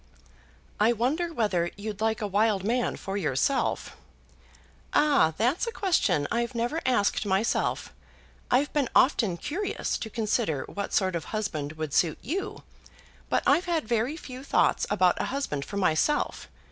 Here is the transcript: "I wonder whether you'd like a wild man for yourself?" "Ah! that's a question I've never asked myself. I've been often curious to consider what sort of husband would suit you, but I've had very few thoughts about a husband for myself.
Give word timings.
"I 0.79 0.93
wonder 0.93 1.31
whether 1.31 1.69
you'd 1.77 2.01
like 2.01 2.21
a 2.23 2.27
wild 2.27 2.63
man 2.63 2.95
for 2.95 3.17
yourself?" 3.17 3.95
"Ah! 4.95 5.35
that's 5.37 5.67
a 5.67 5.71
question 5.71 6.27
I've 6.31 6.55
never 6.55 6.81
asked 6.87 7.23
myself. 7.23 7.93
I've 8.49 8.73
been 8.73 8.89
often 8.95 9.37
curious 9.37 9.99
to 9.99 10.09
consider 10.09 10.63
what 10.63 10.91
sort 10.91 11.15
of 11.15 11.25
husband 11.25 11.73
would 11.73 11.93
suit 11.93 12.17
you, 12.23 12.63
but 13.29 13.43
I've 13.45 13.65
had 13.65 13.87
very 13.87 14.17
few 14.17 14.43
thoughts 14.43 14.87
about 14.89 15.21
a 15.21 15.25
husband 15.25 15.65
for 15.65 15.77
myself. 15.77 16.47